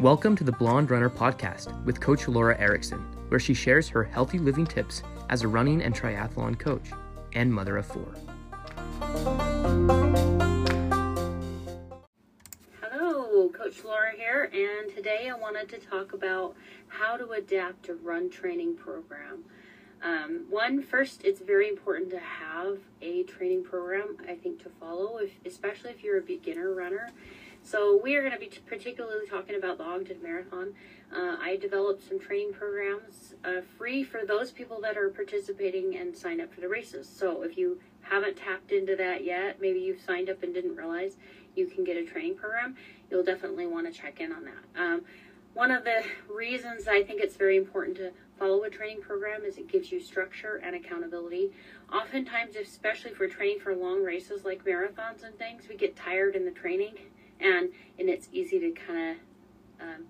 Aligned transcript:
Welcome 0.00 0.34
to 0.36 0.44
the 0.44 0.52
Blonde 0.52 0.90
Runner 0.90 1.10
podcast 1.10 1.84
with 1.84 2.00
Coach 2.00 2.26
Lora 2.26 2.58
Erickson, 2.58 3.00
where 3.28 3.38
she 3.38 3.52
shares 3.52 3.86
her 3.88 4.02
healthy 4.02 4.38
living 4.38 4.64
tips 4.64 5.02
as 5.28 5.42
a 5.42 5.48
running 5.48 5.82
and 5.82 5.94
triathlon 5.94 6.58
coach 6.58 6.88
and 7.34 7.52
mother 7.52 7.76
of 7.76 7.84
four. 7.84 8.14
Hello, 12.80 13.50
Coach 13.50 13.84
Lora 13.84 14.12
here, 14.16 14.50
and 14.54 14.90
today 14.96 15.28
I 15.28 15.36
wanted 15.38 15.68
to 15.68 15.76
talk 15.76 16.14
about 16.14 16.54
how 16.88 17.18
to 17.18 17.32
adapt 17.32 17.90
a 17.90 17.94
run 17.96 18.30
training 18.30 18.76
program. 18.76 19.44
Um, 20.02 20.46
one, 20.48 20.82
first, 20.82 21.24
it's 21.24 21.42
very 21.42 21.68
important 21.68 22.08
to 22.12 22.20
have 22.20 22.78
a 23.02 23.24
training 23.24 23.64
program, 23.64 24.16
I 24.26 24.34
think, 24.34 24.62
to 24.62 24.70
follow, 24.80 25.18
if, 25.18 25.32
especially 25.44 25.90
if 25.90 26.02
you're 26.02 26.16
a 26.16 26.22
beginner 26.22 26.72
runner. 26.72 27.10
So 27.70 28.00
we 28.02 28.16
are 28.16 28.20
going 28.20 28.32
to 28.32 28.38
be 28.40 28.50
particularly 28.66 29.28
talking 29.28 29.54
about 29.54 29.78
the 29.78 29.84
Ogden 29.84 30.20
Marathon. 30.20 30.74
Uh, 31.14 31.36
I 31.40 31.56
developed 31.62 32.02
some 32.02 32.18
training 32.18 32.52
programs 32.52 33.36
uh, 33.44 33.60
free 33.78 34.02
for 34.02 34.26
those 34.26 34.50
people 34.50 34.80
that 34.80 34.96
are 34.96 35.08
participating 35.08 35.94
and 35.94 36.16
signed 36.16 36.40
up 36.40 36.52
for 36.52 36.60
the 36.60 36.68
races. 36.68 37.08
So 37.08 37.42
if 37.42 37.56
you 37.56 37.78
haven't 38.00 38.38
tapped 38.38 38.72
into 38.72 38.96
that 38.96 39.22
yet, 39.22 39.60
maybe 39.60 39.78
you've 39.78 40.00
signed 40.00 40.28
up 40.28 40.42
and 40.42 40.52
didn't 40.52 40.74
realize 40.74 41.16
you 41.54 41.68
can 41.68 41.84
get 41.84 41.96
a 41.96 42.04
training 42.04 42.34
program, 42.34 42.74
you'll 43.08 43.22
definitely 43.22 43.68
want 43.68 43.86
to 43.86 43.96
check 43.96 44.20
in 44.20 44.32
on 44.32 44.46
that. 44.46 44.82
Um, 44.82 45.02
one 45.54 45.70
of 45.70 45.84
the 45.84 46.02
reasons 46.28 46.88
I 46.88 47.04
think 47.04 47.20
it's 47.20 47.36
very 47.36 47.56
important 47.56 47.96
to 47.98 48.10
follow 48.36 48.64
a 48.64 48.70
training 48.70 49.00
program 49.00 49.44
is 49.44 49.58
it 49.58 49.68
gives 49.68 49.92
you 49.92 50.00
structure 50.00 50.60
and 50.64 50.74
accountability. 50.74 51.52
Oftentimes, 51.92 52.56
especially 52.56 53.12
if 53.12 53.20
we're 53.20 53.28
training 53.28 53.60
for 53.60 53.76
long 53.76 54.02
races 54.02 54.44
like 54.44 54.64
marathons 54.64 55.22
and 55.22 55.38
things, 55.38 55.68
we 55.68 55.76
get 55.76 55.94
tired 55.94 56.34
in 56.34 56.44
the 56.44 56.50
training 56.50 56.94
and 57.40 57.70
and 57.98 58.08
it's 58.08 58.28
easy 58.32 58.58
to 58.60 58.70
kind 58.72 59.10
of 59.10 59.16
um, 59.80 60.04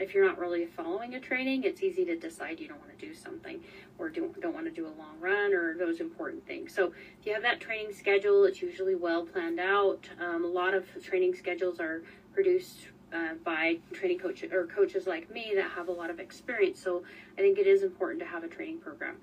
if 0.00 0.14
you're 0.14 0.26
not 0.26 0.38
really 0.38 0.66
following 0.66 1.14
a 1.14 1.20
training, 1.20 1.64
it's 1.64 1.82
easy 1.82 2.04
to 2.06 2.16
decide 2.16 2.58
you 2.58 2.68
don't 2.68 2.80
want 2.80 2.98
to 2.98 3.06
do 3.06 3.14
something 3.14 3.60
or 3.98 4.08
do, 4.08 4.34
don't 4.40 4.54
want 4.54 4.66
to 4.66 4.72
do 4.72 4.86
a 4.86 4.94
long 4.98 5.20
run 5.20 5.52
or 5.52 5.76
those 5.76 6.00
important 6.00 6.46
things. 6.46 6.74
So 6.74 6.92
if 7.20 7.26
you 7.26 7.34
have 7.34 7.42
that 7.42 7.60
training 7.60 7.92
schedule, 7.92 8.44
it's 8.44 8.62
usually 8.62 8.94
well 8.94 9.26
planned 9.26 9.60
out. 9.60 10.08
Um, 10.18 10.44
a 10.44 10.48
lot 10.48 10.74
of 10.74 10.86
training 11.04 11.34
schedules 11.34 11.80
are 11.80 12.02
produced 12.32 12.88
uh, 13.12 13.34
by 13.44 13.78
training 13.92 14.20
coaches 14.20 14.52
or 14.52 14.66
coaches 14.66 15.06
like 15.06 15.30
me 15.30 15.52
that 15.56 15.70
have 15.72 15.88
a 15.88 15.92
lot 15.92 16.10
of 16.10 16.18
experience. 16.18 16.82
So 16.82 17.02
I 17.36 17.40
think 17.40 17.58
it 17.58 17.66
is 17.66 17.82
important 17.82 18.20
to 18.20 18.26
have 18.26 18.44
a 18.44 18.48
training 18.48 18.78
program. 18.78 19.16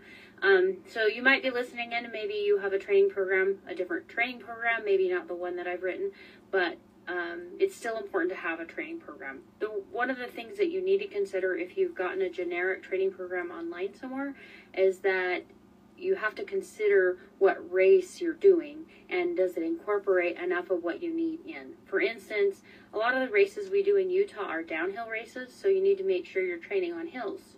Um, 0.43 0.77
so 0.87 1.07
you 1.07 1.23
might 1.23 1.41
be 1.41 1.49
listening 1.49 1.93
in 1.93 2.03
and 2.03 2.13
maybe 2.13 2.33
you 2.33 2.59
have 2.59 2.73
a 2.73 2.79
training 2.79 3.09
program, 3.09 3.57
a 3.67 3.73
different 3.73 4.07
training 4.07 4.39
program, 4.39 4.85
maybe 4.85 5.09
not 5.09 5.27
the 5.27 5.35
one 5.35 5.55
that 5.55 5.65
I've 5.65 5.81
written, 5.81 6.11
but 6.51 6.77
um, 7.07 7.43
it's 7.59 7.75
still 7.75 7.97
important 7.97 8.31
to 8.31 8.37
have 8.37 8.59
a 8.59 8.65
training 8.65 8.99
program. 8.99 9.39
The, 9.59 9.67
one 9.91 10.09
of 10.09 10.17
the 10.17 10.27
things 10.27 10.57
that 10.57 10.69
you 10.69 10.83
need 10.83 10.99
to 10.99 11.07
consider 11.07 11.55
if 11.55 11.77
you've 11.77 11.95
gotten 11.95 12.21
a 12.21 12.29
generic 12.29 12.83
training 12.83 13.11
program 13.11 13.51
online 13.51 13.93
somewhere 13.97 14.35
is 14.73 14.99
that 14.99 15.43
you 15.97 16.15
have 16.15 16.35
to 16.35 16.43
consider 16.43 17.17
what 17.39 17.71
race 17.71 18.21
you're 18.21 18.33
doing 18.33 18.85
and 19.09 19.35
does 19.35 19.57
it 19.57 19.63
incorporate 19.63 20.37
enough 20.37 20.69
of 20.69 20.83
what 20.83 21.01
you 21.01 21.13
need 21.13 21.39
in. 21.45 21.73
For 21.85 21.99
instance, 21.99 22.61
a 22.93 22.97
lot 22.97 23.15
of 23.15 23.27
the 23.27 23.33
races 23.33 23.69
we 23.71 23.83
do 23.83 23.97
in 23.97 24.09
Utah 24.09 24.45
are 24.45 24.61
downhill 24.61 25.07
races, 25.07 25.53
so 25.53 25.67
you 25.67 25.81
need 25.81 25.97
to 25.97 26.03
make 26.03 26.25
sure 26.25 26.43
you're 26.43 26.59
training 26.59 26.93
on 26.93 27.07
hills. 27.07 27.55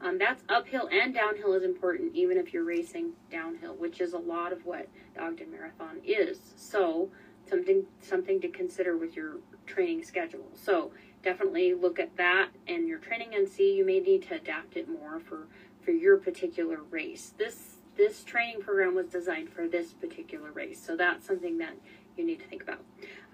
Um, 0.00 0.18
that's 0.18 0.42
uphill 0.48 0.88
and 0.90 1.14
downhill 1.14 1.54
is 1.54 1.62
important, 1.62 2.14
even 2.14 2.36
if 2.36 2.52
you're 2.52 2.64
racing 2.64 3.12
downhill, 3.30 3.74
which 3.74 4.00
is 4.00 4.14
a 4.14 4.18
lot 4.18 4.52
of 4.52 4.64
what 4.64 4.88
the 5.14 5.22
Ogden 5.22 5.50
Marathon 5.50 5.98
is. 6.04 6.38
So 6.56 7.10
something 7.48 7.84
something 8.00 8.40
to 8.40 8.48
consider 8.48 8.96
with 8.96 9.16
your 9.16 9.36
training 9.66 10.04
schedule. 10.04 10.48
So 10.54 10.92
definitely 11.22 11.74
look 11.74 11.98
at 11.98 12.16
that 12.16 12.50
and 12.66 12.88
your 12.88 12.98
training 12.98 13.34
and 13.34 13.48
see 13.48 13.74
you 13.74 13.84
may 13.84 14.00
need 14.00 14.22
to 14.24 14.34
adapt 14.34 14.76
it 14.76 14.88
more 14.88 15.20
for 15.20 15.46
for 15.80 15.90
your 15.90 16.16
particular 16.16 16.82
race. 16.90 17.34
This 17.36 17.76
this 17.96 18.24
training 18.24 18.62
program 18.62 18.94
was 18.94 19.06
designed 19.06 19.50
for 19.50 19.68
this 19.68 19.92
particular 19.92 20.50
race, 20.50 20.82
so 20.82 20.96
that's 20.96 21.26
something 21.26 21.58
that 21.58 21.74
you 22.16 22.24
need 22.24 22.40
to 22.40 22.46
think 22.46 22.62
about. 22.62 22.80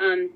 Um, 0.00 0.30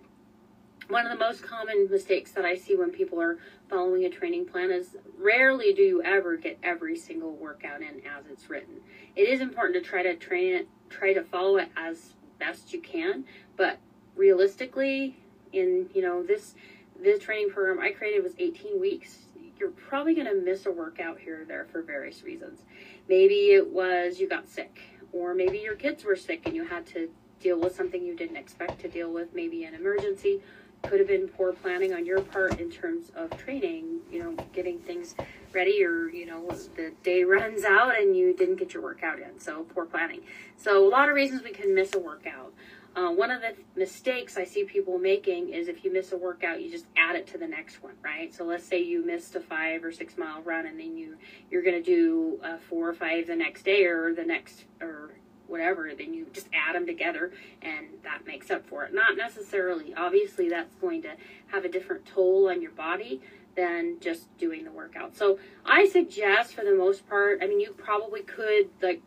one 0.88 1.06
of 1.06 1.12
the 1.16 1.24
most 1.24 1.42
common 1.42 1.88
mistakes 1.90 2.32
that 2.32 2.44
I 2.44 2.54
see 2.54 2.76
when 2.76 2.90
people 2.90 3.20
are 3.20 3.38
following 3.68 4.04
a 4.04 4.10
training 4.10 4.46
plan 4.46 4.70
is 4.70 4.96
rarely 5.18 5.72
do 5.72 5.82
you 5.82 6.02
ever 6.02 6.36
get 6.36 6.58
every 6.62 6.96
single 6.96 7.32
workout 7.32 7.80
in 7.80 8.02
as 8.06 8.26
it's 8.30 8.50
written. 8.50 8.76
It 9.16 9.28
is 9.28 9.40
important 9.40 9.82
to 9.82 9.88
try 9.88 10.02
to 10.02 10.16
train 10.16 10.54
it, 10.54 10.68
try 10.90 11.12
to 11.14 11.22
follow 11.22 11.56
it 11.56 11.68
as 11.76 12.14
best 12.38 12.72
you 12.72 12.80
can. 12.80 13.24
But 13.62 13.78
realistically, 14.16 15.14
in 15.52 15.88
you 15.94 16.02
know 16.02 16.24
this 16.24 16.56
this 17.00 17.20
training 17.20 17.50
program 17.50 17.78
I 17.78 17.92
created 17.92 18.24
was 18.24 18.32
18 18.36 18.80
weeks. 18.80 19.18
You're 19.56 19.70
probably 19.70 20.16
going 20.16 20.26
to 20.26 20.34
miss 20.34 20.66
a 20.66 20.72
workout 20.72 21.20
here 21.20 21.42
or 21.42 21.44
there 21.44 21.68
for 21.70 21.80
various 21.80 22.24
reasons. 22.24 22.62
Maybe 23.08 23.52
it 23.52 23.70
was 23.70 24.18
you 24.18 24.28
got 24.28 24.48
sick, 24.48 24.80
or 25.12 25.32
maybe 25.32 25.58
your 25.58 25.76
kids 25.76 26.02
were 26.02 26.16
sick 26.16 26.42
and 26.44 26.56
you 26.56 26.64
had 26.64 26.84
to 26.86 27.08
deal 27.38 27.60
with 27.60 27.76
something 27.76 28.04
you 28.04 28.16
didn't 28.16 28.36
expect 28.36 28.80
to 28.80 28.88
deal 28.88 29.12
with, 29.12 29.32
maybe 29.32 29.62
an 29.62 29.74
emergency. 29.74 30.42
Could 30.82 30.98
have 30.98 31.06
been 31.06 31.28
poor 31.28 31.52
planning 31.52 31.94
on 31.94 32.04
your 32.04 32.20
part 32.20 32.58
in 32.58 32.68
terms 32.68 33.12
of 33.14 33.30
training, 33.36 34.00
you 34.10 34.18
know, 34.18 34.32
getting 34.52 34.80
things 34.80 35.14
ready 35.54 35.84
or 35.84 36.08
you 36.08 36.26
know 36.26 36.48
the 36.76 36.92
day 37.02 37.24
runs 37.24 37.64
out 37.64 37.98
and 37.98 38.16
you 38.16 38.34
didn't 38.34 38.56
get 38.56 38.74
your 38.74 38.82
workout 38.82 39.18
in. 39.18 39.38
So 39.38 39.64
poor 39.64 39.86
planning. 39.86 40.22
So 40.56 40.86
a 40.86 40.88
lot 40.88 41.08
of 41.08 41.14
reasons 41.14 41.42
we 41.42 41.52
can 41.52 41.74
miss 41.74 41.94
a 41.94 41.98
workout. 41.98 42.52
Uh, 42.94 43.10
one 43.10 43.30
of 43.30 43.40
the 43.40 43.54
mistakes 43.74 44.36
i 44.36 44.44
see 44.44 44.64
people 44.64 44.98
making 44.98 45.48
is 45.48 45.66
if 45.66 45.82
you 45.82 45.90
miss 45.90 46.12
a 46.12 46.16
workout 46.16 46.60
you 46.60 46.70
just 46.70 46.84
add 46.94 47.16
it 47.16 47.26
to 47.26 47.38
the 47.38 47.46
next 47.46 47.82
one 47.82 47.94
right? 48.04 48.34
So 48.34 48.44
let's 48.44 48.64
say 48.64 48.82
you 48.82 49.04
missed 49.04 49.34
a 49.34 49.40
five 49.40 49.82
or 49.82 49.90
six 49.92 50.18
mile 50.18 50.42
run 50.42 50.66
and 50.66 50.78
then 50.78 50.96
you 50.96 51.16
you're 51.50 51.62
going 51.62 51.82
to 51.82 51.82
do 51.82 52.38
a 52.44 52.58
four 52.58 52.90
or 52.90 52.94
five 52.94 53.26
the 53.26 53.36
next 53.36 53.62
day 53.64 53.86
or 53.86 54.14
the 54.14 54.24
next 54.24 54.64
or 54.82 55.12
whatever 55.46 55.90
then 55.96 56.12
you 56.12 56.26
just 56.34 56.48
add 56.52 56.74
them 56.74 56.86
together 56.86 57.32
and 57.62 57.86
that 58.04 58.26
makes 58.26 58.50
up 58.50 58.66
for 58.66 58.84
it. 58.84 58.92
Not 58.92 59.16
necessarily. 59.16 59.94
Obviously 59.94 60.50
that's 60.50 60.74
going 60.74 61.00
to 61.02 61.12
have 61.46 61.64
a 61.64 61.70
different 61.70 62.04
toll 62.04 62.50
on 62.50 62.60
your 62.60 62.72
body 62.72 63.22
than 63.54 63.98
just 64.00 64.36
doing 64.38 64.64
the 64.64 64.70
workout. 64.70 65.16
So 65.16 65.38
I 65.64 65.86
suggest 65.86 66.54
for 66.54 66.64
the 66.64 66.74
most 66.74 67.08
part, 67.08 67.40
I 67.42 67.46
mean, 67.46 67.60
you 67.60 67.72
probably 67.72 68.22
could, 68.22 68.68
like, 68.80 69.02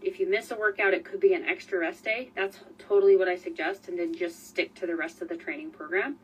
if 0.00 0.20
you 0.20 0.30
miss 0.30 0.50
a 0.50 0.56
workout, 0.56 0.94
it 0.94 1.04
could 1.04 1.20
be 1.20 1.34
an 1.34 1.44
extra 1.44 1.78
rest 1.78 2.04
day. 2.04 2.30
That's 2.36 2.60
totally 2.78 3.16
what 3.16 3.28
I 3.28 3.36
suggest, 3.36 3.88
and 3.88 3.98
then 3.98 4.14
just 4.14 4.48
stick 4.48 4.74
to 4.76 4.86
the 4.86 4.94
rest 4.94 5.20
of 5.22 5.28
the 5.28 5.36
training 5.36 5.70
program. 5.70 6.16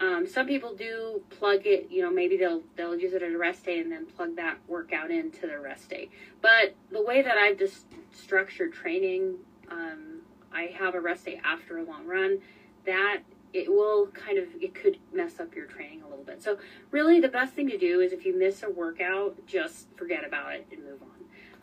Um, 0.00 0.26
some 0.26 0.46
people 0.46 0.74
do 0.74 1.22
plug 1.30 1.66
it, 1.66 1.88
you 1.90 2.02
know, 2.02 2.10
maybe 2.10 2.36
they'll 2.36 2.62
they'll 2.76 2.98
use 2.98 3.12
it 3.12 3.22
as 3.22 3.32
a 3.32 3.38
rest 3.38 3.64
day 3.64 3.78
and 3.78 3.92
then 3.92 4.06
plug 4.06 4.34
that 4.36 4.58
workout 4.66 5.10
into 5.10 5.46
their 5.46 5.60
rest 5.60 5.88
day. 5.88 6.08
But 6.40 6.74
the 6.90 7.02
way 7.02 7.22
that 7.22 7.36
I've 7.36 7.58
just 7.58 7.86
structured 8.12 8.72
training, 8.72 9.36
um, 9.70 10.22
I 10.52 10.74
have 10.78 10.96
a 10.96 11.00
rest 11.00 11.26
day 11.26 11.40
after 11.44 11.78
a 11.78 11.84
long 11.84 12.06
run. 12.06 12.38
That 12.86 13.20
it 13.54 13.70
will 13.70 14.08
kind 14.08 14.36
of 14.36 14.48
it 14.60 14.74
could 14.74 14.98
mess 15.12 15.40
up 15.40 15.54
your 15.54 15.66
training 15.66 16.02
a 16.02 16.08
little 16.08 16.24
bit. 16.24 16.42
So 16.42 16.58
really 16.90 17.20
the 17.20 17.28
best 17.28 17.54
thing 17.54 17.68
to 17.70 17.78
do 17.78 18.00
is 18.00 18.12
if 18.12 18.26
you 18.26 18.36
miss 18.36 18.62
a 18.64 18.68
workout, 18.68 19.46
just 19.46 19.86
forget 19.96 20.26
about 20.26 20.54
it 20.54 20.66
and 20.72 20.82
move 20.84 21.00
on. 21.00 21.08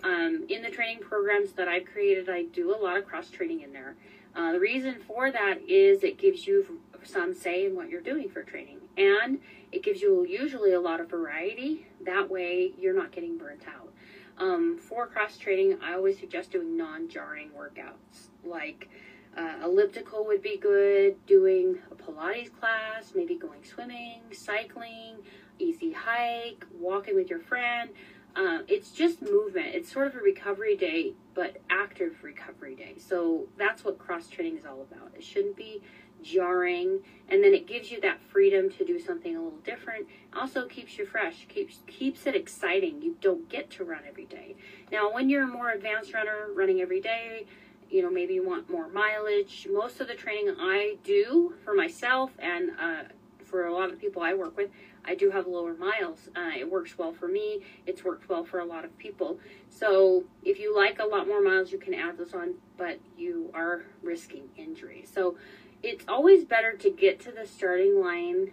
Um, 0.03 0.45
in 0.49 0.63
the 0.63 0.69
training 0.71 0.99
programs 0.99 1.51
that 1.53 1.67
I've 1.67 1.85
created, 1.85 2.29
I 2.29 2.43
do 2.45 2.73
a 2.73 2.79
lot 2.79 2.97
of 2.97 3.05
cross 3.05 3.29
training 3.29 3.61
in 3.61 3.73
there. 3.73 3.95
Uh, 4.33 4.53
the 4.53 4.59
reason 4.59 4.95
for 5.05 5.29
that 5.29 5.59
is 5.67 6.03
it 6.03 6.17
gives 6.17 6.47
you 6.47 6.79
some 7.03 7.33
say 7.33 7.65
in 7.65 7.75
what 7.75 7.89
you're 7.89 8.01
doing 8.01 8.29
for 8.29 8.41
training, 8.41 8.79
and 8.97 9.39
it 9.71 9.83
gives 9.83 10.01
you 10.01 10.25
usually 10.25 10.73
a 10.73 10.79
lot 10.79 11.01
of 11.01 11.09
variety. 11.09 11.87
That 12.05 12.29
way, 12.29 12.71
you're 12.79 12.95
not 12.95 13.11
getting 13.11 13.37
burnt 13.37 13.63
out. 13.67 13.91
Um, 14.37 14.77
for 14.77 15.07
cross 15.07 15.37
training, 15.37 15.77
I 15.83 15.93
always 15.93 16.17
suggest 16.17 16.51
doing 16.51 16.77
non-jarring 16.77 17.49
workouts 17.49 18.29
like 18.43 18.89
uh, 19.37 19.55
elliptical 19.63 20.25
would 20.25 20.41
be 20.41 20.57
good, 20.57 21.25
doing 21.25 21.77
a 21.91 21.95
Pilates 21.95 22.51
class, 22.59 23.13
maybe 23.15 23.35
going 23.35 23.63
swimming, 23.63 24.21
cycling, 24.31 25.17
easy 25.59 25.91
hike, 25.91 26.65
walking 26.79 27.15
with 27.15 27.29
your 27.29 27.39
friend. 27.39 27.91
Uh, 28.35 28.59
it's 28.67 28.91
just 28.91 29.21
movement. 29.21 29.67
It's 29.67 29.91
sort 29.91 30.07
of 30.07 30.15
a 30.15 30.19
recovery 30.19 30.75
day, 30.75 31.13
but 31.33 31.57
active 31.69 32.23
recovery 32.23 32.75
day. 32.75 32.95
So 32.97 33.47
that's 33.57 33.83
what 33.83 33.99
cross 33.99 34.27
training 34.27 34.57
is 34.57 34.65
all 34.65 34.81
about. 34.81 35.11
It 35.15 35.23
shouldn't 35.23 35.57
be 35.57 35.81
jarring, 36.21 36.99
and 37.29 37.43
then 37.43 37.53
it 37.53 37.67
gives 37.67 37.91
you 37.91 37.99
that 38.01 38.21
freedom 38.21 38.69
to 38.69 38.85
do 38.85 38.99
something 38.99 39.35
a 39.35 39.41
little 39.41 39.59
different. 39.59 40.07
Also 40.33 40.65
keeps 40.67 40.97
you 40.97 41.05
fresh, 41.05 41.45
keeps 41.49 41.79
keeps 41.87 42.25
it 42.25 42.35
exciting. 42.35 43.01
You 43.01 43.17
don't 43.21 43.49
get 43.49 43.69
to 43.71 43.83
run 43.83 44.03
every 44.07 44.25
day. 44.25 44.55
Now, 44.91 45.11
when 45.11 45.29
you're 45.29 45.43
a 45.43 45.47
more 45.47 45.71
advanced 45.71 46.13
runner, 46.13 46.47
running 46.53 46.79
every 46.79 47.01
day, 47.01 47.47
you 47.91 48.01
know, 48.01 48.09
maybe 48.09 48.33
you 48.35 48.47
want 48.47 48.69
more 48.69 48.87
mileage. 48.89 49.67
Most 49.71 49.99
of 49.99 50.07
the 50.07 50.15
training 50.15 50.55
I 50.57 50.97
do 51.03 51.53
for 51.63 51.73
myself 51.73 52.31
and 52.39 52.71
uh, 52.79 53.03
for 53.43 53.65
a 53.65 53.73
lot 53.73 53.85
of 53.85 53.91
the 53.91 53.97
people 53.97 54.21
I 54.21 54.33
work 54.33 54.55
with, 54.55 54.69
I 55.03 55.13
do 55.13 55.29
have 55.29 55.45
lower 55.45 55.73
miles. 55.73 56.29
Uh, 56.35 56.51
it 56.57 56.71
works 56.71 56.97
well 56.97 57.11
for 57.11 57.27
me. 57.27 57.61
It's 57.85 58.03
worked 58.03 58.29
well 58.29 58.45
for 58.45 58.59
a 58.59 58.65
lot 58.65 58.85
of 58.85 58.97
people. 58.97 59.39
So 59.69 60.23
if 60.43 60.57
you 60.59 60.75
like 60.75 60.99
a 60.99 61.05
lot 61.05 61.27
more 61.27 61.41
miles, 61.41 61.71
you 61.71 61.77
can 61.77 61.93
add 61.93 62.17
those 62.17 62.33
on, 62.33 62.55
but 62.77 62.99
you 63.17 63.51
are 63.53 63.83
risking 64.01 64.43
injury. 64.55 65.05
So 65.11 65.37
it's 65.83 66.05
always 66.07 66.45
better 66.45 66.77
to 66.77 66.89
get 66.89 67.19
to 67.21 67.31
the 67.31 67.45
starting 67.45 67.99
line 67.99 68.51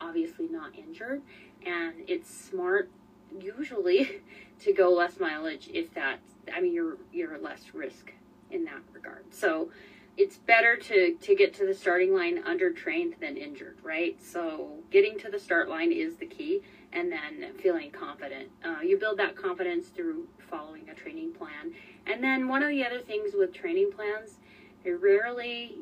obviously 0.00 0.48
not 0.48 0.74
injured, 0.76 1.22
and 1.64 1.94
it's 2.06 2.32
smart 2.32 2.90
usually 3.38 4.22
to 4.60 4.72
go 4.72 4.90
less 4.90 5.20
mileage 5.20 5.70
if 5.72 5.92
that 5.94 6.18
I 6.52 6.60
mean 6.60 6.72
you're 6.72 6.96
you're 7.12 7.38
less 7.38 7.62
risk 7.72 8.12
in 8.50 8.64
that 8.64 8.82
regard. 8.92 9.24
So 9.30 9.70
it's 10.16 10.36
better 10.36 10.76
to 10.76 11.14
to 11.14 11.34
get 11.34 11.54
to 11.54 11.66
the 11.66 11.74
starting 11.74 12.14
line 12.14 12.42
under 12.44 12.70
trained 12.72 13.14
than 13.20 13.36
injured, 13.36 13.78
right? 13.82 14.22
So 14.22 14.78
getting 14.90 15.18
to 15.20 15.30
the 15.30 15.38
start 15.38 15.68
line 15.68 15.92
is 15.92 16.16
the 16.16 16.26
key, 16.26 16.62
and 16.92 17.10
then 17.10 17.54
feeling 17.62 17.90
confident. 17.90 18.50
Uh, 18.64 18.80
you 18.82 18.98
build 18.98 19.18
that 19.18 19.36
confidence 19.36 19.88
through 19.88 20.28
following 20.50 20.88
a 20.90 20.94
training 20.94 21.32
plan, 21.32 21.72
and 22.06 22.22
then 22.22 22.48
one 22.48 22.62
of 22.62 22.68
the 22.68 22.84
other 22.84 23.00
things 23.00 23.32
with 23.34 23.52
training 23.54 23.92
plans, 23.92 24.38
they 24.84 24.90
rarely 24.90 25.76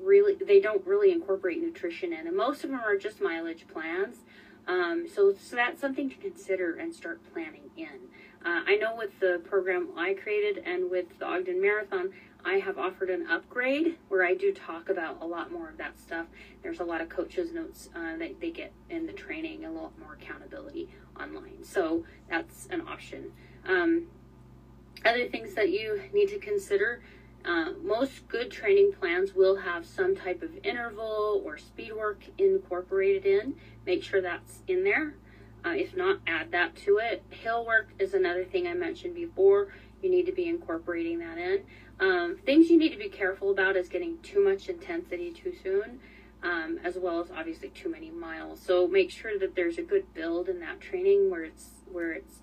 really 0.00 0.36
they 0.36 0.60
don't 0.60 0.86
really 0.86 1.10
incorporate 1.12 1.60
nutrition 1.60 2.12
in, 2.12 2.26
and 2.26 2.36
most 2.36 2.64
of 2.64 2.70
them 2.70 2.80
are 2.80 2.96
just 2.96 3.20
mileage 3.20 3.66
plans. 3.68 4.18
Um, 4.68 5.06
so, 5.08 5.32
so 5.32 5.56
that's 5.56 5.80
something 5.80 6.10
to 6.10 6.16
consider 6.16 6.74
and 6.74 6.94
start 6.94 7.20
planning 7.32 7.70
in. 7.74 8.10
Uh, 8.44 8.62
I 8.66 8.76
know 8.76 8.96
with 8.96 9.18
the 9.20 9.40
program 9.44 9.88
I 9.96 10.14
created 10.14 10.62
and 10.64 10.90
with 10.90 11.06
the 11.18 11.26
Ogden 11.26 11.60
Marathon, 11.60 12.10
I 12.44 12.54
have 12.54 12.78
offered 12.78 13.10
an 13.10 13.26
upgrade 13.26 13.98
where 14.08 14.24
I 14.24 14.34
do 14.34 14.52
talk 14.52 14.88
about 14.88 15.18
a 15.20 15.26
lot 15.26 15.50
more 15.50 15.68
of 15.68 15.76
that 15.78 15.98
stuff. 15.98 16.26
There's 16.62 16.80
a 16.80 16.84
lot 16.84 17.00
of 17.00 17.08
coaches' 17.08 17.52
notes 17.52 17.90
uh, 17.94 18.16
that 18.16 18.40
they 18.40 18.50
get 18.50 18.72
in 18.90 19.06
the 19.06 19.12
training, 19.12 19.64
a 19.64 19.70
lot 19.70 19.98
more 19.98 20.14
accountability 20.14 20.88
online. 21.18 21.64
So 21.64 22.04
that's 22.30 22.66
an 22.70 22.82
option. 22.82 23.32
Um, 23.66 24.06
other 25.04 25.28
things 25.28 25.54
that 25.54 25.70
you 25.70 26.00
need 26.12 26.28
to 26.28 26.38
consider 26.38 27.02
uh, 27.44 27.72
most 27.82 28.26
good 28.28 28.50
training 28.50 28.92
plans 28.98 29.34
will 29.34 29.56
have 29.56 29.86
some 29.86 30.14
type 30.14 30.42
of 30.42 30.50
interval 30.64 31.42
or 31.44 31.56
speed 31.56 31.92
work 31.94 32.22
incorporated 32.36 33.24
in. 33.24 33.54
Make 33.86 34.02
sure 34.02 34.20
that's 34.20 34.60
in 34.66 34.84
there. 34.84 35.14
Uh, 35.64 35.70
if 35.70 35.96
not, 35.96 36.20
add 36.26 36.50
that 36.52 36.76
to 36.76 36.98
it. 36.98 37.24
Hill 37.30 37.66
work 37.66 37.88
is 37.98 38.14
another 38.14 38.44
thing 38.44 38.66
I 38.66 38.74
mentioned 38.74 39.14
before. 39.14 39.68
You 40.02 40.10
need 40.10 40.26
to 40.26 40.32
be 40.32 40.46
incorporating 40.46 41.18
that 41.18 41.38
in. 41.38 41.64
Um, 42.00 42.36
things 42.46 42.70
you 42.70 42.78
need 42.78 42.90
to 42.90 42.98
be 42.98 43.08
careful 43.08 43.50
about 43.50 43.76
is 43.76 43.88
getting 43.88 44.18
too 44.22 44.42
much 44.42 44.68
intensity 44.68 45.32
too 45.32 45.52
soon, 45.62 45.98
um, 46.44 46.78
as 46.84 46.96
well 46.96 47.20
as 47.20 47.30
obviously 47.30 47.70
too 47.70 47.90
many 47.90 48.10
miles. 48.10 48.60
So 48.60 48.86
make 48.86 49.10
sure 49.10 49.38
that 49.38 49.56
there's 49.56 49.78
a 49.78 49.82
good 49.82 50.14
build 50.14 50.48
in 50.48 50.60
that 50.60 50.80
training 50.80 51.30
where 51.30 51.44
it's 51.44 51.70
where 51.90 52.12
it's 52.12 52.40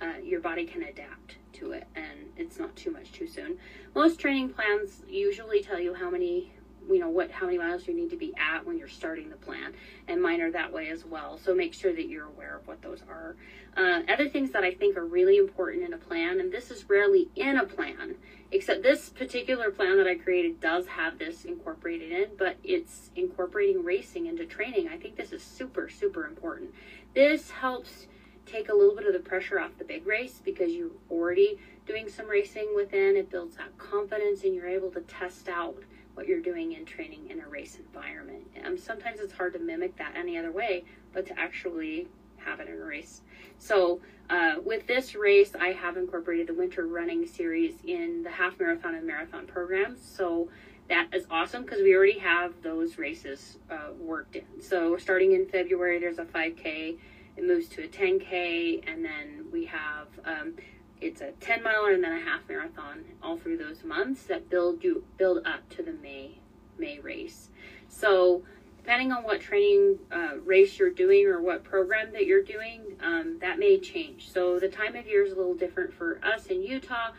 uh, 0.00 0.18
your 0.22 0.40
body 0.40 0.64
can 0.64 0.82
adapt 0.82 1.36
to 1.54 1.72
it 1.72 1.86
and 1.94 2.30
it's 2.36 2.58
not 2.58 2.74
too 2.76 2.90
much 2.92 3.12
too 3.12 3.26
soon. 3.26 3.58
Most 3.94 4.20
training 4.20 4.50
plans 4.50 5.02
usually 5.08 5.62
tell 5.62 5.80
you 5.80 5.94
how 5.94 6.10
many 6.10 6.52
you 6.90 6.98
know 6.98 7.08
what 7.08 7.30
how 7.30 7.46
many 7.46 7.58
miles 7.58 7.86
you 7.86 7.94
need 7.94 8.10
to 8.10 8.16
be 8.16 8.32
at 8.36 8.64
when 8.64 8.78
you're 8.78 8.88
starting 8.88 9.30
the 9.30 9.36
plan 9.36 9.72
and 10.08 10.20
mine 10.20 10.40
are 10.40 10.50
that 10.50 10.72
way 10.72 10.88
as 10.88 11.04
well. 11.04 11.38
So 11.38 11.54
make 11.54 11.74
sure 11.74 11.92
that 11.92 12.08
you're 12.08 12.26
aware 12.26 12.56
of 12.56 12.66
what 12.66 12.82
those 12.82 13.02
are. 13.08 13.36
Uh, 13.76 14.02
other 14.08 14.28
things 14.28 14.50
that 14.50 14.64
i 14.64 14.70
think 14.74 14.98
are 14.98 15.06
really 15.06 15.38
important 15.38 15.82
in 15.82 15.94
a 15.94 15.96
plan 15.96 16.40
and 16.40 16.52
this 16.52 16.70
is 16.70 16.88
rarely 16.90 17.30
in 17.36 17.56
a 17.56 17.64
plan 17.64 18.14
except 18.50 18.82
this 18.82 19.08
particular 19.08 19.70
plan 19.70 19.96
that 19.96 20.06
i 20.06 20.14
created 20.14 20.60
does 20.60 20.86
have 20.86 21.18
this 21.18 21.46
incorporated 21.46 22.12
in 22.12 22.28
but 22.36 22.56
it's 22.62 23.10
incorporating 23.16 23.82
racing 23.82 24.26
into 24.26 24.44
training. 24.44 24.88
I 24.88 24.96
think 24.96 25.16
this 25.16 25.32
is 25.32 25.42
super 25.42 25.88
super 25.88 26.26
important. 26.26 26.74
This 27.14 27.50
helps 27.50 28.06
take 28.46 28.68
a 28.68 28.74
little 28.74 28.94
bit 28.94 29.06
of 29.06 29.12
the 29.12 29.20
pressure 29.20 29.60
off 29.60 29.70
the 29.78 29.84
big 29.84 30.06
race 30.06 30.40
because 30.44 30.72
you're 30.72 30.90
already 31.10 31.58
doing 31.86 32.08
some 32.08 32.28
racing 32.28 32.72
within. 32.74 33.16
It 33.16 33.30
builds 33.30 33.56
that 33.56 33.76
confidence 33.78 34.42
and 34.42 34.54
you're 34.54 34.68
able 34.68 34.90
to 34.90 35.00
test 35.00 35.48
out 35.48 35.78
what 36.14 36.26
you're 36.26 36.40
doing 36.40 36.72
in 36.72 36.84
training 36.84 37.30
in 37.30 37.40
a 37.40 37.48
race 37.48 37.78
environment. 37.78 38.44
Um, 38.64 38.76
sometimes 38.76 39.20
it's 39.20 39.32
hard 39.32 39.52
to 39.54 39.58
mimic 39.58 39.96
that 39.96 40.14
any 40.16 40.36
other 40.36 40.52
way, 40.52 40.84
but 41.12 41.26
to 41.26 41.38
actually 41.38 42.08
have 42.36 42.60
it 42.60 42.68
in 42.68 42.74
a 42.74 42.84
race. 42.84 43.22
So, 43.58 44.00
uh, 44.28 44.56
with 44.64 44.86
this 44.86 45.14
race, 45.14 45.52
I 45.58 45.68
have 45.68 45.96
incorporated 45.96 46.48
the 46.48 46.54
winter 46.54 46.86
running 46.86 47.26
series 47.26 47.74
in 47.84 48.22
the 48.22 48.30
half 48.30 48.58
marathon 48.58 48.94
and 48.94 49.06
marathon 49.06 49.46
programs. 49.46 50.00
So, 50.02 50.48
that 50.88 51.08
is 51.14 51.26
awesome 51.30 51.62
because 51.62 51.80
we 51.82 51.94
already 51.94 52.18
have 52.18 52.54
those 52.62 52.98
races 52.98 53.58
uh, 53.70 53.92
worked 53.98 54.36
in. 54.36 54.60
So, 54.60 54.96
starting 54.96 55.32
in 55.32 55.46
February, 55.46 56.00
there's 56.00 56.18
a 56.18 56.24
5K 56.24 56.98
it 57.36 57.46
moves 57.46 57.68
to 57.70 57.84
a 57.84 57.88
10K, 57.88 58.84
and 58.86 59.04
then 59.04 59.46
we 59.50 59.64
have 59.66 60.08
um, 60.24 60.54
it's 61.02 61.20
a 61.20 61.32
10 61.40 61.62
miler 61.62 61.92
and 61.92 62.02
then 62.02 62.12
a 62.12 62.20
half 62.20 62.48
marathon 62.48 63.04
all 63.22 63.36
through 63.36 63.58
those 63.58 63.82
months 63.82 64.24
that 64.24 64.48
build 64.48 64.82
you 64.84 65.04
build 65.16 65.46
up 65.46 65.68
to 65.70 65.82
the 65.82 65.92
May 65.92 66.38
May 66.78 67.00
race. 67.00 67.48
So 67.88 68.42
depending 68.78 69.12
on 69.12 69.22
what 69.22 69.40
training 69.40 69.98
uh, 70.10 70.38
race 70.44 70.78
you're 70.78 70.90
doing 70.90 71.26
or 71.26 71.40
what 71.40 71.64
program 71.64 72.12
that 72.12 72.26
you're 72.26 72.42
doing, 72.42 72.80
um, 73.00 73.38
that 73.40 73.58
may 73.58 73.78
change. 73.78 74.30
So 74.30 74.58
the 74.58 74.68
time 74.68 74.96
of 74.96 75.06
year 75.06 75.24
is 75.24 75.32
a 75.32 75.36
little 75.36 75.54
different 75.54 75.92
for 75.92 76.20
us 76.24 76.46
in 76.46 76.62
Utah 76.62 77.10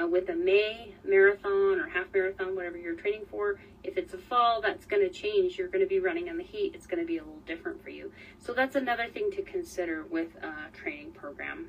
uh, 0.00 0.06
with 0.06 0.28
a 0.28 0.34
May 0.34 0.94
marathon 1.04 1.80
or 1.80 1.88
half 1.88 2.06
marathon, 2.12 2.54
whatever 2.54 2.76
you're 2.76 2.94
training 2.94 3.24
for. 3.30 3.58
If 3.82 3.96
it's 3.96 4.12
a 4.12 4.18
fall, 4.18 4.60
that's 4.60 4.84
going 4.84 5.02
to 5.02 5.08
change. 5.08 5.56
You're 5.56 5.68
going 5.68 5.84
to 5.84 5.88
be 5.88 6.00
running 6.00 6.28
in 6.28 6.36
the 6.36 6.44
heat. 6.44 6.74
It's 6.74 6.86
going 6.86 7.00
to 7.00 7.06
be 7.06 7.18
a 7.18 7.22
little 7.22 7.40
different 7.46 7.82
for 7.82 7.90
you. 7.90 8.12
So 8.38 8.52
that's 8.52 8.76
another 8.76 9.06
thing 9.06 9.30
to 9.32 9.42
consider 9.42 10.04
with 10.04 10.34
a 10.42 10.54
training 10.76 11.12
program. 11.12 11.68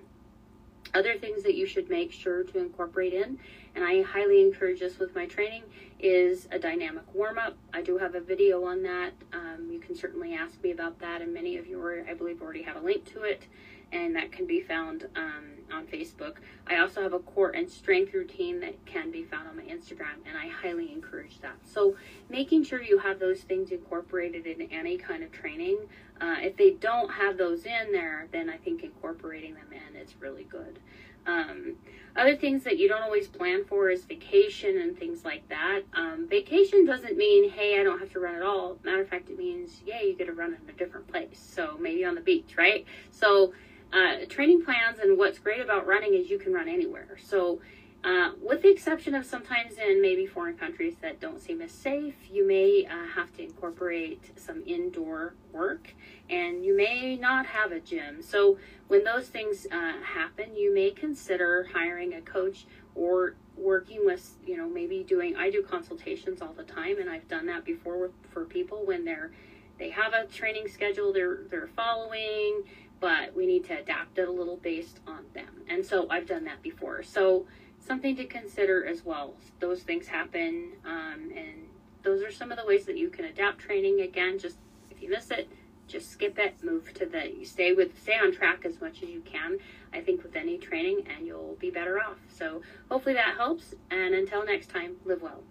Other 0.93 1.17
things 1.17 1.43
that 1.43 1.55
you 1.55 1.65
should 1.65 1.89
make 1.89 2.11
sure 2.11 2.43
to 2.43 2.57
incorporate 2.59 3.13
in, 3.13 3.39
and 3.79 3.87
I 3.87 4.01
highly 4.01 4.41
encourage 4.41 4.81
this 4.81 4.99
with 4.99 5.15
my 5.15 5.25
training, 5.25 5.63
is 6.01 6.49
a 6.51 6.59
dynamic 6.59 7.03
warm 7.13 7.37
up. 7.37 7.55
I 7.73 7.81
do 7.81 7.97
have 7.97 8.13
a 8.13 8.19
video 8.19 8.65
on 8.65 8.83
that. 8.83 9.13
Um, 9.31 9.69
you 9.71 9.79
can 9.79 9.95
certainly 9.95 10.33
ask 10.33 10.61
me 10.61 10.71
about 10.71 10.99
that, 10.99 11.21
and 11.21 11.33
many 11.33 11.55
of 11.55 11.65
you, 11.65 11.81
are, 11.81 12.05
I 12.09 12.13
believe, 12.13 12.41
already 12.41 12.63
have 12.63 12.75
a 12.75 12.81
link 12.81 13.05
to 13.13 13.23
it 13.23 13.43
and 13.91 14.15
that 14.15 14.31
can 14.31 14.45
be 14.45 14.61
found 14.61 15.07
um, 15.15 15.45
on 15.73 15.85
Facebook. 15.87 16.35
I 16.67 16.77
also 16.77 17.01
have 17.01 17.13
a 17.13 17.19
core 17.19 17.49
and 17.49 17.69
strength 17.69 18.13
routine 18.13 18.59
that 18.59 18.85
can 18.85 19.11
be 19.11 19.23
found 19.23 19.47
on 19.47 19.57
my 19.57 19.63
Instagram, 19.63 20.17
and 20.27 20.37
I 20.37 20.47
highly 20.47 20.91
encourage 20.91 21.39
that. 21.41 21.55
So, 21.65 21.95
making 22.29 22.63
sure 22.65 22.81
you 22.81 22.99
have 22.99 23.19
those 23.19 23.41
things 23.41 23.71
incorporated 23.71 24.45
in 24.45 24.61
any 24.71 24.97
kind 24.97 25.23
of 25.23 25.31
training. 25.31 25.79
Uh, 26.21 26.35
if 26.39 26.55
they 26.57 26.71
don't 26.71 27.09
have 27.11 27.37
those 27.37 27.65
in 27.65 27.91
there, 27.91 28.27
then 28.31 28.49
I 28.49 28.57
think 28.57 28.83
incorporating 28.83 29.55
them 29.55 29.71
in 29.71 29.95
is 29.95 30.13
really 30.19 30.43
good. 30.43 30.79
Um, 31.25 31.75
other 32.15 32.35
things 32.35 32.63
that 32.63 32.77
you 32.77 32.87
don't 32.87 33.03
always 33.03 33.27
plan 33.27 33.65
for 33.69 33.89
is 33.89 34.03
vacation 34.03 34.79
and 34.79 34.97
things 34.97 35.23
like 35.23 35.47
that. 35.49 35.81
Um, 35.93 36.27
vacation 36.27 36.85
doesn't 36.85 37.15
mean, 37.15 37.49
hey, 37.51 37.79
I 37.79 37.83
don't 37.83 37.99
have 37.99 38.11
to 38.13 38.19
run 38.19 38.35
at 38.35 38.41
all. 38.41 38.79
Matter 38.83 39.01
of 39.01 39.07
fact, 39.07 39.29
it 39.29 39.37
means, 39.37 39.81
yeah, 39.85 40.01
you 40.01 40.15
get 40.15 40.25
to 40.25 40.33
run 40.33 40.57
in 40.61 40.69
a 40.69 40.73
different 40.73 41.07
place. 41.07 41.39
So 41.39 41.77
maybe 41.79 42.03
on 42.03 42.15
the 42.15 42.21
beach, 42.21 42.55
right? 42.57 42.85
So 43.11 43.53
uh, 43.91 44.25
training 44.27 44.63
plans 44.63 44.99
and 44.99 45.17
what's 45.17 45.39
great 45.39 45.61
about 45.61 45.87
running 45.87 46.13
is 46.13 46.29
you 46.29 46.39
can 46.39 46.53
run 46.53 46.67
anywhere. 46.67 47.17
So, 47.23 47.61
uh, 48.01 48.31
with 48.41 48.61
the 48.61 48.69
exception 48.69 49.13
of 49.13 49.25
sometimes 49.25 49.73
in 49.77 50.01
maybe 50.01 50.25
foreign 50.25 50.55
countries 50.55 50.95
that 51.01 51.19
don't 51.19 51.41
seem 51.41 51.61
as 51.61 51.71
safe, 51.71 52.15
you 52.31 52.47
may 52.47 52.87
uh, 52.89 53.07
have 53.13 53.33
to 53.33 53.43
incorporate 53.43 54.21
some 54.39 54.63
indoor 54.65 55.33
work 55.51 55.93
and 56.29 56.63
you 56.63 56.77
may 56.77 57.17
not 57.17 57.45
have 57.45 57.73
a 57.73 57.79
gym. 57.81 58.21
So, 58.21 58.57
when 58.87 59.03
those 59.03 59.27
things 59.27 59.67
uh, 59.71 59.93
happen, 60.01 60.55
you 60.55 60.73
may 60.73 60.91
consider 60.91 61.67
hiring 61.73 62.13
a 62.13 62.21
coach 62.21 62.65
or 62.95 63.35
working 63.59 64.05
with, 64.05 64.37
you 64.45 64.57
know, 64.57 64.69
maybe 64.69 65.03
doing, 65.03 65.35
I 65.35 65.49
do 65.49 65.61
consultations 65.61 66.41
all 66.41 66.53
the 66.53 66.63
time 66.63 66.99
and 66.99 67.09
I've 67.09 67.27
done 67.27 67.45
that 67.47 67.65
before 67.65 67.99
with, 67.99 68.11
for 68.29 68.45
people 68.45 68.85
when 68.85 69.05
they're 69.05 69.31
they 69.77 69.89
have 69.91 70.11
a 70.13 70.25
training 70.25 70.67
schedule 70.67 71.13
they're 71.13 71.39
they're 71.49 71.69
following 71.73 72.63
but 72.99 73.35
we 73.35 73.45
need 73.45 73.65
to 73.65 73.79
adapt 73.79 74.17
it 74.17 74.27
a 74.27 74.31
little 74.31 74.57
based 74.57 74.99
on 75.07 75.25
them. 75.33 75.61
And 75.67 75.85
so 75.85 76.07
I've 76.09 76.27
done 76.27 76.43
that 76.45 76.61
before. 76.61 77.03
So 77.03 77.45
something 77.79 78.15
to 78.17 78.25
consider 78.25 78.85
as 78.85 79.05
well. 79.05 79.35
Those 79.59 79.83
things 79.83 80.07
happen, 80.07 80.73
um, 80.85 81.31
and 81.35 81.67
those 82.03 82.21
are 82.23 82.31
some 82.31 82.51
of 82.51 82.57
the 82.57 82.65
ways 82.65 82.85
that 82.85 82.97
you 82.97 83.09
can 83.09 83.25
adapt 83.25 83.59
training. 83.59 84.01
Again, 84.01 84.37
just 84.37 84.57
if 84.91 85.01
you 85.01 85.09
miss 85.09 85.31
it, 85.31 85.49
just 85.89 86.11
skip 86.11 86.37
it. 86.39 86.63
Move 86.63 86.93
to 86.93 87.05
the 87.05 87.43
stay 87.43 87.73
with 87.73 88.01
stay 88.01 88.15
on 88.15 88.31
track 88.31 88.65
as 88.65 88.79
much 88.79 89.03
as 89.03 89.09
you 89.09 89.21
can. 89.21 89.57
I 89.91 90.01
think 90.01 90.23
with 90.23 90.35
any 90.35 90.57
training, 90.57 91.07
and 91.15 91.25
you'll 91.25 91.57
be 91.59 91.71
better 91.71 91.99
off. 91.99 92.17
So 92.33 92.61
hopefully 92.89 93.15
that 93.15 93.35
helps. 93.35 93.73
And 93.89 94.13
until 94.13 94.45
next 94.45 94.69
time, 94.69 94.95
live 95.03 95.21
well. 95.21 95.43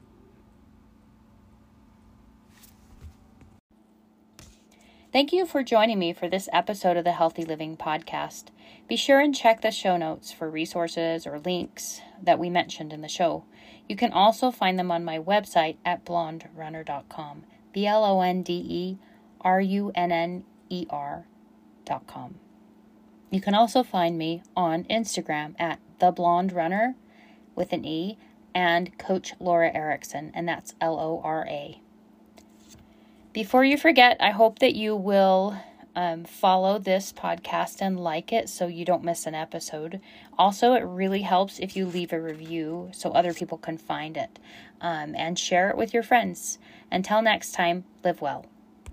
Thank 5.11 5.33
you 5.33 5.47
for 5.47 5.63
joining 5.63 5.99
me 5.99 6.13
for 6.13 6.29
this 6.29 6.51
episode 6.53 6.99
of 6.99 7.05
the 7.05 7.13
Healthy 7.13 7.43
Living 7.45 7.79
Podcast. 7.79 8.49
Be 8.87 8.95
sure 8.95 9.21
and 9.21 9.35
check 9.35 9.63
the 9.63 9.71
show 9.71 9.97
notes 9.97 10.33
for 10.33 10.51
resources 10.51 11.27
or 11.27 11.39
links 11.41 12.03
that 12.23 12.39
we 12.39 12.51
mentioned 12.51 12.93
in 12.93 13.01
the 13.01 13.09
show. 13.09 13.45
You 13.89 13.97
can 13.97 14.13
also 14.13 14.51
find 14.51 14.79
them 14.79 14.91
on 14.91 15.05
my 15.05 15.19
website 15.19 15.79
at 15.83 16.05
blonderunner.com. 16.05 17.45
B 17.73 17.87
L 17.87 18.05
O 18.05 18.21
N 18.21 18.43
D 18.43 18.53
E 18.53 18.99
R 19.41 19.61
U 19.61 19.93
N 19.95 20.13
N 20.13 20.45
E 20.69 20.87
R.com. 20.91 22.35
You 23.31 23.41
can 23.41 23.55
also 23.55 23.83
find 23.83 24.17
me 24.17 24.43
on 24.57 24.85
Instagram 24.85 25.55
at 25.59 25.81
the 25.99 26.11
blonde 26.11 26.53
runner 26.53 26.95
with 27.55 27.73
an 27.73 27.85
E 27.85 28.19
and 28.55 28.97
Coach 28.99 29.35
Lora 29.39 29.71
Erickson, 29.75 30.31
and 30.35 30.49
that's 30.49 30.75
L 30.81 30.99
O 30.99 31.21
R 31.23 31.47
A. 31.49 31.81
Before 33.33 33.65
you 33.65 33.77
forget, 33.77 34.17
I 34.21 34.31
hope 34.31 34.59
that 34.59 34.75
you 34.75 34.97
will 34.97 35.59
um, 35.95 36.25
follow 36.25 36.79
this 36.79 37.13
podcast 37.13 37.81
and 37.81 37.99
like 37.99 38.33
it 38.33 38.49
so 38.49 38.67
you 38.67 38.85
don't 38.85 39.05
miss 39.05 39.27
an 39.27 39.35
episode. 39.35 40.01
Also, 40.39 40.75
it 40.75 40.85
really 40.85 41.23
helps 41.23 41.59
if 41.59 41.77
you 41.77 41.87
leave 41.87 42.13
a 42.13 42.21
review 42.21 42.91
so 42.93 43.11
other 43.11 43.35
people 43.35 43.59
can 43.59 43.77
find 43.77 44.17
it 44.17 44.39
um, 44.81 45.15
and 45.17 45.39
share 45.39 45.71
it 45.71 45.77
with 45.77 45.93
your 45.93 46.03
friends. 46.03 46.59
Until 46.91 47.21
next 47.21 47.53
time, 47.53 47.85
live 48.03 48.21
well. 48.21 48.47